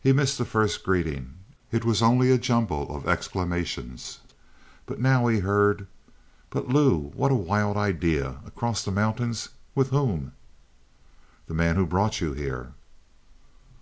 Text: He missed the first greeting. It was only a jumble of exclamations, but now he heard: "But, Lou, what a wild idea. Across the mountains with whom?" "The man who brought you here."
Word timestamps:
He 0.00 0.14
missed 0.14 0.38
the 0.38 0.46
first 0.46 0.82
greeting. 0.82 1.34
It 1.70 1.84
was 1.84 2.00
only 2.00 2.30
a 2.30 2.38
jumble 2.38 2.90
of 2.96 3.06
exclamations, 3.06 4.20
but 4.86 4.98
now 4.98 5.26
he 5.26 5.40
heard: 5.40 5.86
"But, 6.48 6.68
Lou, 6.70 7.10
what 7.14 7.30
a 7.30 7.34
wild 7.34 7.76
idea. 7.76 8.38
Across 8.46 8.86
the 8.86 8.92
mountains 8.92 9.50
with 9.74 9.90
whom?" 9.90 10.32
"The 11.48 11.54
man 11.54 11.76
who 11.76 11.84
brought 11.84 12.22
you 12.22 12.32
here." 12.32 12.72